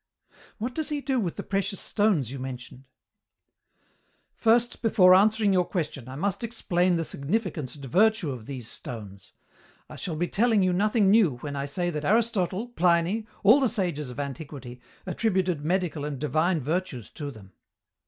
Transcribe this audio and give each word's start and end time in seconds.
"What 0.57 0.73
does 0.73 0.89
he 0.89 0.99
do 0.99 1.19
with 1.19 1.35
the 1.35 1.43
precious 1.43 1.79
stones 1.79 2.31
you 2.31 2.39
mentioned?" 2.39 2.85
"First, 4.33 4.81
before 4.81 5.13
answering 5.13 5.53
your 5.53 5.63
question, 5.63 6.09
I 6.09 6.15
must 6.15 6.43
explain 6.43 6.95
the 6.95 7.03
significance 7.05 7.75
and 7.75 7.85
virtue 7.85 8.31
of 8.31 8.47
these 8.47 8.67
stones. 8.67 9.31
I 9.87 9.97
shall 9.97 10.15
be 10.15 10.27
telling 10.27 10.63
you 10.63 10.73
nothing 10.73 11.11
new 11.11 11.37
when 11.41 11.55
I 11.55 11.67
say 11.67 11.91
that 11.91 12.03
Aristotle, 12.03 12.69
Pliny, 12.69 13.27
all 13.43 13.59
the 13.59 13.69
sages 13.69 14.09
of 14.09 14.19
antiquity, 14.19 14.81
attributed 15.05 15.63
medical 15.63 16.03
and 16.03 16.17
divine 16.17 16.61
virtues 16.61 17.11
to 17.11 17.29
them. 17.29 17.51